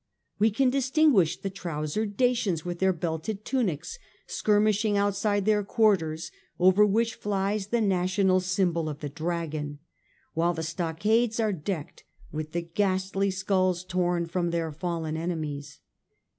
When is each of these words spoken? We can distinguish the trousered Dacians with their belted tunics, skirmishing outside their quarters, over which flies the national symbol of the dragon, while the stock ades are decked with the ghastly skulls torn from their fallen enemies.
We 0.39 0.49
can 0.49 0.71
distinguish 0.71 1.39
the 1.39 1.51
trousered 1.51 2.17
Dacians 2.17 2.65
with 2.65 2.79
their 2.79 2.91
belted 2.91 3.45
tunics, 3.45 3.99
skirmishing 4.25 4.97
outside 4.97 5.45
their 5.45 5.63
quarters, 5.63 6.31
over 6.57 6.83
which 6.87 7.13
flies 7.13 7.67
the 7.67 7.81
national 7.81 8.39
symbol 8.39 8.89
of 8.89 9.01
the 9.01 9.09
dragon, 9.09 9.77
while 10.33 10.55
the 10.55 10.63
stock 10.63 11.05
ades 11.05 11.39
are 11.39 11.53
decked 11.53 12.03
with 12.31 12.51
the 12.51 12.63
ghastly 12.63 13.29
skulls 13.29 13.83
torn 13.83 14.25
from 14.25 14.49
their 14.49 14.71
fallen 14.71 15.15
enemies. 15.15 15.81